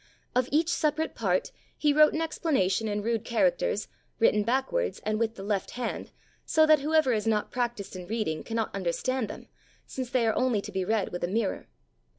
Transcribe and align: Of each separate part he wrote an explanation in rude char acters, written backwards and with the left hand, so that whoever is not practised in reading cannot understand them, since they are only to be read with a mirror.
Of 0.33 0.49
each 0.51 0.69
separate 0.69 1.13
part 1.13 1.51
he 1.77 1.93
wrote 1.93 2.13
an 2.13 2.23
explanation 2.23 2.87
in 2.87 3.03
rude 3.03 3.23
char 3.23 3.51
acters, 3.51 3.87
written 4.17 4.41
backwards 4.43 4.97
and 5.05 5.19
with 5.19 5.35
the 5.35 5.43
left 5.43 5.69
hand, 5.77 6.09
so 6.43 6.65
that 6.65 6.79
whoever 6.79 7.13
is 7.13 7.27
not 7.27 7.51
practised 7.51 7.95
in 7.95 8.07
reading 8.07 8.41
cannot 8.43 8.73
understand 8.73 9.27
them, 9.27 9.47
since 9.85 10.09
they 10.09 10.25
are 10.25 10.33
only 10.35 10.59
to 10.59 10.71
be 10.71 10.83
read 10.83 11.09
with 11.09 11.23
a 11.23 11.27
mirror. 11.27 11.67